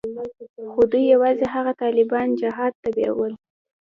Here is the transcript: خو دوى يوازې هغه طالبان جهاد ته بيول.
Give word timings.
خو 0.71 0.81
دوى 0.91 1.03
يوازې 1.13 1.45
هغه 1.55 1.71
طالبان 1.83 2.27
جهاد 2.41 2.73
ته 2.81 2.89
بيول. 2.95 3.31